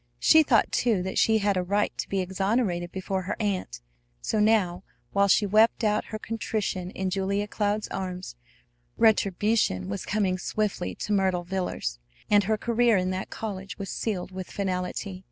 She 0.17 0.41
thought, 0.41 0.71
too, 0.71 1.03
that 1.03 1.19
she 1.19 1.37
had 1.37 1.55
a 1.57 1.61
right 1.61 1.95
to 1.99 2.09
be 2.09 2.21
exonerated 2.21 2.91
before 2.91 3.21
her 3.21 3.35
aunt. 3.39 3.81
So 4.19 4.39
now, 4.39 4.83
while 5.11 5.27
she 5.27 5.45
wept 5.45 5.83
out 5.83 6.05
her 6.05 6.17
contrition 6.17 6.89
in 6.89 7.11
Julia 7.11 7.47
Cloud's 7.47 7.87
arms, 7.89 8.35
retribution 8.97 9.89
was 9.89 10.03
coming 10.07 10.39
swiftly 10.39 10.95
to 10.95 11.13
Myrtle 11.13 11.43
Villers; 11.43 11.99
and 12.31 12.45
her 12.45 12.57
career 12.57 12.97
in 12.97 13.11
that 13.11 13.29
college 13.29 13.77
was 13.77 13.91
sealed 13.91 14.31
with 14.31 14.49
finality. 14.49 15.19